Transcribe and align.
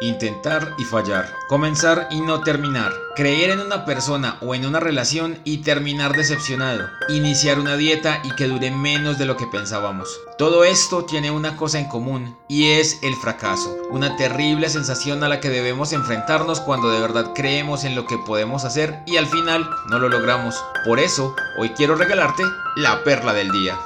Intentar 0.00 0.74
y 0.78 0.84
fallar. 0.84 1.32
Comenzar 1.48 2.08
y 2.10 2.20
no 2.20 2.40
terminar. 2.40 2.92
Creer 3.16 3.50
en 3.50 3.60
una 3.60 3.84
persona 3.84 4.38
o 4.40 4.54
en 4.54 4.66
una 4.66 4.80
relación 4.80 5.38
y 5.44 5.58
terminar 5.58 6.16
decepcionado. 6.16 6.88
Iniciar 7.08 7.58
una 7.58 7.76
dieta 7.76 8.20
y 8.24 8.34
que 8.34 8.48
dure 8.48 8.70
menos 8.70 9.18
de 9.18 9.26
lo 9.26 9.36
que 9.36 9.46
pensábamos. 9.46 10.20
Todo 10.36 10.64
esto 10.64 11.04
tiene 11.04 11.30
una 11.30 11.56
cosa 11.56 11.78
en 11.78 11.88
común 11.88 12.36
y 12.48 12.72
es 12.72 12.98
el 13.02 13.14
fracaso. 13.14 13.76
Una 13.90 14.16
terrible 14.16 14.68
sensación 14.68 15.22
a 15.22 15.28
la 15.28 15.40
que 15.40 15.50
debemos 15.50 15.92
enfrentarnos 15.92 16.60
cuando 16.60 16.90
de 16.90 17.00
verdad 17.00 17.32
creemos 17.34 17.84
en 17.84 17.94
lo 17.94 18.06
que 18.06 18.18
podemos 18.18 18.64
hacer 18.64 18.98
y 19.06 19.16
al 19.16 19.26
final 19.26 19.68
no 19.90 19.98
lo 19.98 20.08
logramos. 20.08 20.56
Por 20.84 20.98
eso, 20.98 21.34
hoy 21.58 21.70
quiero 21.70 21.94
regalarte 21.94 22.42
la 22.76 23.04
perla 23.04 23.32
del 23.32 23.50
día. 23.50 23.78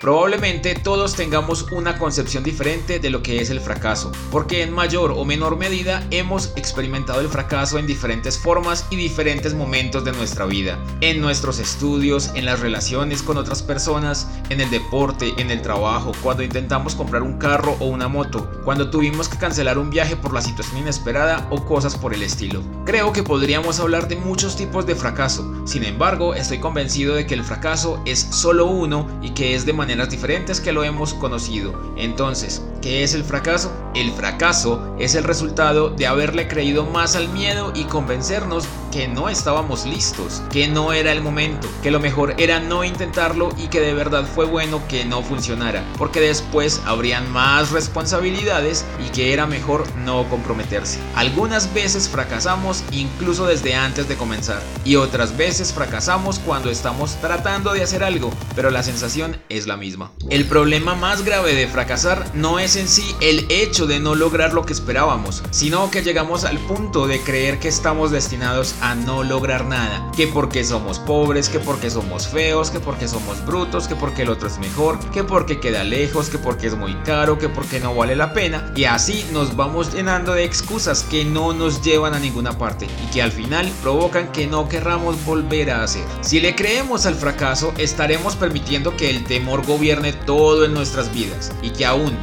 Probablemente 0.00 0.76
todos 0.76 1.16
tengamos 1.16 1.72
una 1.72 1.98
concepción 1.98 2.44
diferente 2.44 3.00
de 3.00 3.10
lo 3.10 3.20
que 3.20 3.40
es 3.40 3.50
el 3.50 3.60
fracaso, 3.60 4.12
porque 4.30 4.62
en 4.62 4.72
mayor 4.72 5.10
o 5.10 5.24
menor 5.24 5.56
medida 5.56 6.06
hemos 6.12 6.52
experimentado 6.54 7.20
el 7.20 7.28
fracaso 7.28 7.78
en 7.78 7.88
diferentes 7.88 8.38
formas 8.38 8.86
y 8.90 8.96
diferentes 8.96 9.54
momentos 9.54 10.04
de 10.04 10.12
nuestra 10.12 10.46
vida, 10.46 10.78
en 11.00 11.20
nuestros 11.20 11.58
estudios, 11.58 12.30
en 12.36 12.44
las 12.44 12.60
relaciones 12.60 13.24
con 13.24 13.38
otras 13.38 13.60
personas, 13.60 14.28
en 14.50 14.60
el 14.60 14.70
deporte, 14.70 15.34
en 15.36 15.50
el 15.50 15.62
trabajo, 15.62 16.12
cuando 16.22 16.44
intentamos 16.44 16.94
comprar 16.94 17.22
un 17.22 17.36
carro 17.36 17.76
o 17.80 17.86
una 17.86 18.06
moto, 18.06 18.48
cuando 18.64 18.90
tuvimos 18.90 19.28
que 19.28 19.38
cancelar 19.38 19.78
un 19.78 19.90
viaje 19.90 20.14
por 20.14 20.32
la 20.32 20.42
situación 20.42 20.78
inesperada 20.78 21.48
o 21.50 21.64
cosas 21.64 21.96
por 21.96 22.14
el 22.14 22.22
estilo. 22.22 22.62
Creo 22.86 23.12
que 23.12 23.24
podríamos 23.24 23.80
hablar 23.80 24.06
de 24.06 24.14
muchos 24.14 24.54
tipos 24.54 24.86
de 24.86 24.94
fracaso, 24.94 25.66
sin 25.66 25.82
embargo 25.82 26.34
estoy 26.34 26.60
convencido 26.60 27.16
de 27.16 27.26
que 27.26 27.34
el 27.34 27.42
fracaso 27.42 28.00
es 28.06 28.20
solo 28.20 28.66
uno 28.66 29.08
y 29.22 29.30
que 29.30 29.56
es 29.56 29.66
de 29.66 29.72
manera 29.72 29.87
diferentes 30.10 30.60
que 30.60 30.72
lo 30.72 30.84
hemos 30.84 31.14
conocido. 31.14 31.94
Entonces, 31.96 32.62
¿qué 32.88 33.02
es 33.02 33.12
el 33.12 33.22
fracaso? 33.22 33.70
El 33.94 34.12
fracaso 34.12 34.96
es 34.98 35.14
el 35.14 35.24
resultado 35.24 35.90
de 35.90 36.06
haberle 36.06 36.48
creído 36.48 36.86
más 36.86 37.16
al 37.16 37.28
miedo 37.28 37.70
y 37.74 37.84
convencernos 37.84 38.66
que 38.90 39.06
no 39.06 39.28
estábamos 39.28 39.84
listos, 39.84 40.42
que 40.50 40.68
no 40.68 40.94
era 40.94 41.12
el 41.12 41.20
momento, 41.20 41.68
que 41.82 41.90
lo 41.90 42.00
mejor 42.00 42.34
era 42.38 42.60
no 42.60 42.84
intentarlo 42.84 43.50
y 43.58 43.66
que 43.66 43.80
de 43.80 43.92
verdad 43.92 44.24
fue 44.34 44.46
bueno 44.46 44.80
que 44.88 45.04
no 45.04 45.22
funcionara, 45.22 45.84
porque 45.98 46.20
después 46.20 46.80
habrían 46.86 47.30
más 47.30 47.72
responsabilidades 47.72 48.86
y 49.06 49.10
que 49.10 49.34
era 49.34 49.46
mejor 49.46 49.84
no 49.96 50.26
comprometerse. 50.30 50.98
Algunas 51.14 51.74
veces 51.74 52.08
fracasamos 52.08 52.82
incluso 52.90 53.46
desde 53.46 53.74
antes 53.74 54.08
de 54.08 54.16
comenzar 54.16 54.62
y 54.86 54.96
otras 54.96 55.36
veces 55.36 55.74
fracasamos 55.74 56.38
cuando 56.38 56.70
estamos 56.70 57.16
tratando 57.20 57.74
de 57.74 57.82
hacer 57.82 58.02
algo, 58.02 58.30
pero 58.56 58.70
la 58.70 58.82
sensación 58.82 59.36
es 59.50 59.66
la 59.66 59.76
misma. 59.76 60.10
El 60.30 60.46
problema 60.46 60.94
más 60.94 61.22
grave 61.22 61.54
de 61.54 61.66
fracasar 61.66 62.24
no 62.34 62.58
es 62.58 62.77
en 62.78 62.88
sí 62.88 63.14
el 63.20 63.46
hecho 63.50 63.86
de 63.86 63.98
no 63.98 64.14
lograr 64.14 64.54
lo 64.54 64.64
que 64.64 64.72
esperábamos, 64.72 65.42
sino 65.50 65.90
que 65.90 66.02
llegamos 66.02 66.44
al 66.44 66.58
punto 66.58 67.06
de 67.06 67.20
creer 67.20 67.58
que 67.58 67.68
estamos 67.68 68.10
destinados 68.10 68.74
a 68.80 68.94
no 68.94 69.24
lograr 69.24 69.66
nada, 69.66 70.10
que 70.16 70.28
porque 70.28 70.64
somos 70.64 70.98
pobres, 71.00 71.48
que 71.48 71.58
porque 71.58 71.90
somos 71.90 72.28
feos, 72.28 72.70
que 72.70 72.80
porque 72.80 73.08
somos 73.08 73.44
brutos, 73.44 73.88
que 73.88 73.96
porque 73.96 74.22
el 74.22 74.30
otro 74.30 74.48
es 74.48 74.58
mejor, 74.58 74.98
que 75.10 75.24
porque 75.24 75.60
queda 75.60 75.82
lejos, 75.84 76.30
que 76.30 76.38
porque 76.38 76.68
es 76.68 76.76
muy 76.76 76.94
caro, 77.02 77.38
que 77.38 77.48
porque 77.48 77.80
no 77.80 77.94
vale 77.94 78.14
la 78.14 78.32
pena, 78.32 78.72
y 78.76 78.84
así 78.84 79.24
nos 79.32 79.56
vamos 79.56 79.92
llenando 79.92 80.32
de 80.32 80.44
excusas 80.44 81.02
que 81.02 81.24
no 81.24 81.52
nos 81.52 81.82
llevan 81.82 82.14
a 82.14 82.20
ninguna 82.20 82.56
parte 82.56 82.86
y 83.04 83.10
que 83.10 83.22
al 83.22 83.32
final 83.32 83.70
provocan 83.82 84.30
que 84.30 84.46
no 84.46 84.68
querramos 84.68 85.24
volver 85.24 85.70
a 85.70 85.82
hacer. 85.82 86.04
Si 86.20 86.40
le 86.40 86.54
creemos 86.54 87.06
al 87.06 87.16
fracaso, 87.16 87.72
estaremos 87.76 88.36
permitiendo 88.36 88.96
que 88.96 89.10
el 89.10 89.24
temor 89.24 89.66
gobierne 89.66 90.12
todo 90.12 90.64
en 90.64 90.74
nuestras 90.74 91.12
vidas 91.12 91.52
y 91.62 91.70
que 91.70 91.84
aún 91.84 92.16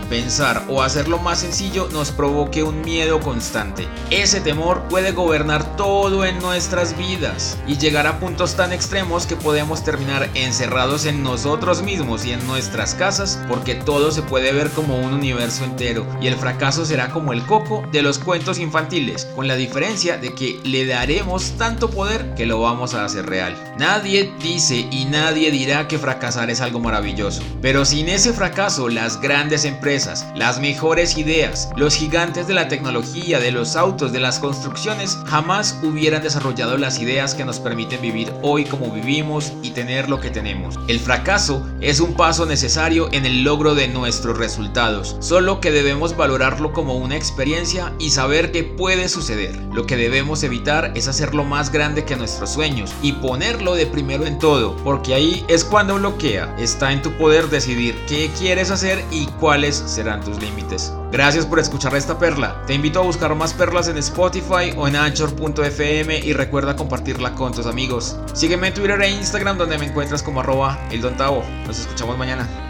o 0.68 0.82
hacerlo 0.82 1.18
más 1.18 1.40
sencillo 1.40 1.88
nos 1.94 2.12
provoque 2.12 2.62
un 2.62 2.82
miedo 2.82 3.22
constante. 3.22 3.88
Ese 4.10 4.42
temor 4.42 4.84
puede 4.90 5.14
gobernar 5.14 5.78
todo 5.78 6.26
en 6.26 6.40
nuestras 6.40 6.98
vidas 6.98 7.58
y 7.66 7.78
llegar 7.78 8.06
a 8.06 8.20
puntos 8.20 8.56
tan 8.56 8.74
extremos 8.74 9.28
que 9.28 9.38
podemos 9.38 9.86
terminar 9.86 10.30
encerrados 10.34 11.06
en 11.06 11.24
nosotros 11.24 11.84
mismos 11.84 12.26
y 12.26 12.34
en 12.34 12.46
nuestras 12.48 12.96
casas 12.96 13.40
porque 13.48 13.76
todo 13.76 14.12
se 14.12 14.24
puede 14.24 14.52
ver 14.52 14.70
como 14.72 14.98
un 14.98 15.14
universo 15.14 15.64
entero 15.64 16.06
y 16.20 16.28
el 16.28 16.36
fracaso 16.36 16.84
será 16.86 17.12
como 17.12 17.32
el 17.32 17.46
coco 17.46 17.84
de 17.94 18.02
los 18.02 18.20
cuentos 18.20 18.60
infantiles, 18.60 19.24
con 19.36 19.48
la 19.48 19.56
diferencia 19.56 20.18
de 20.18 20.34
que 20.36 20.60
le 20.66 20.86
daremos 20.86 21.52
tanto 21.58 21.90
poder 21.90 22.36
que 22.36 22.46
lo 22.46 22.60
vamos 22.60 22.94
a 22.94 23.06
hacer 23.06 23.26
real. 23.26 23.56
Nadie 23.80 24.34
dice 24.42 24.86
y 24.92 25.06
nadie 25.06 25.50
dirá 25.50 25.88
que 25.88 25.98
fracasar 25.98 26.50
es 26.50 26.60
algo 26.60 26.82
maravilloso, 26.82 27.42
pero 27.62 27.86
sin 27.86 28.10
ese 28.10 28.34
fracaso 28.34 28.90
las 28.90 29.22
grandes 29.22 29.64
empresas, 29.64 30.25
las 30.34 30.60
mejores 30.60 31.18
ideas, 31.18 31.70
los 31.76 31.96
gigantes 31.96 32.48
de 32.48 32.54
la 32.54 32.68
tecnología, 32.68 33.40
de 33.40 33.52
los 33.52 33.76
autos, 33.76 34.12
de 34.12 34.20
las 34.20 34.40
construcciones, 34.40 35.18
jamás 35.26 35.80
hubieran 35.84 36.24
desarrollado 36.24 36.78
las 36.78 37.00
ideas 37.00 37.36
que 37.36 37.46
nos 37.46 37.60
permiten 37.60 38.02
vivir 38.02 38.34
hoy 38.42 38.66
como 38.66 38.92
vivimos 38.92 39.54
y 39.62 39.72
tener 39.72 40.10
lo 40.10 40.20
que 40.20 40.30
tenemos. 40.30 40.80
El 40.88 41.00
fracaso 41.00 41.66
es 41.82 42.00
un 42.00 42.14
paso 42.14 42.46
necesario 42.46 43.10
en 43.12 43.26
el 43.26 43.44
logro 43.44 43.76
de 43.76 43.88
nuestros 43.88 44.38
resultados, 44.38 45.16
solo 45.20 45.60
que 45.60 45.72
debemos 45.72 46.16
valorarlo 46.18 46.74
como 46.74 46.96
una 46.96 47.16
experiencia 47.16 47.94
y 48.00 48.10
saber 48.10 48.52
que 48.52 48.64
puede 48.64 49.10
suceder. 49.10 49.56
Lo 49.74 49.86
que 49.86 49.98
debemos 49.98 50.44
evitar 50.44 50.92
es 50.96 51.08
hacerlo 51.08 51.44
más 51.44 51.72
grande 51.72 52.06
que 52.06 52.16
nuestros 52.16 52.52
sueños 52.52 52.94
y 53.02 53.14
ponerlo 53.14 53.76
de 53.76 53.86
primero 53.86 54.26
en 54.26 54.40
todo, 54.40 54.76
porque 54.78 55.14
ahí 55.14 55.46
es 55.48 55.64
cuando 55.64 55.96
bloquea. 55.96 56.56
Está 56.58 56.92
en 56.92 57.02
tu 57.02 57.12
poder 57.18 57.50
decidir 57.50 57.96
qué 58.08 58.32
quieres 58.38 58.72
hacer 58.72 59.04
y 59.12 59.26
cuáles 59.40 59.76
serán 59.76 60.15
tus 60.22 60.42
límites. 60.42 60.94
Gracias 61.12 61.46
por 61.46 61.60
escuchar 61.60 61.96
esta 61.96 62.18
perla. 62.18 62.62
Te 62.68 62.74
invito 62.74 63.00
a 63.00 63.04
buscar 63.04 63.34
más 63.36 63.54
perlas 63.54 63.88
en 63.88 63.98
Spotify 63.98 64.74
o 64.76 64.88
en 64.88 64.96
anchor.fm 64.96 66.20
y 66.20 66.34
recuerda 66.34 66.76
compartirla 66.76 67.34
con 67.36 67.54
tus 67.54 67.66
amigos. 67.66 68.18
Sígueme 68.34 68.68
en 68.68 68.74
Twitter 68.74 69.02
e 69.02 69.12
Instagram 69.12 69.58
donde 69.58 69.78
me 69.78 69.86
encuentras 69.86 70.24
como 70.24 70.42
arroba 70.42 70.80
el 70.92 71.02
Nos 71.02 71.80
escuchamos 71.80 72.18
mañana. 72.18 72.65